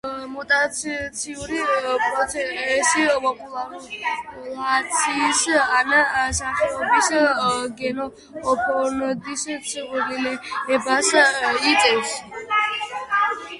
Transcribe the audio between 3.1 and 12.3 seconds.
პოპულაციის ან სახეობის გენოფონდის ცვლილებას იწვევს.